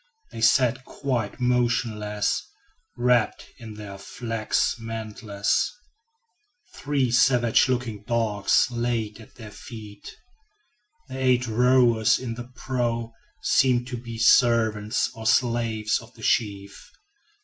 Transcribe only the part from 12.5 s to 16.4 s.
prow seemed to be servants or slaves of the